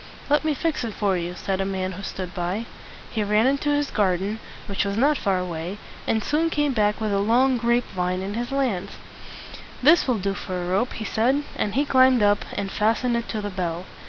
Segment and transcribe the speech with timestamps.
[0.31, 2.65] "Let me fix it for you," said a man who stood by.
[3.11, 5.77] He ran into his garden, which was not far away,
[6.07, 8.93] and soon came back with a long grape vine in his hands.
[9.83, 13.27] "This will do for a rope," he said; and he climbed up, and fastened it
[13.29, 13.85] to the bell.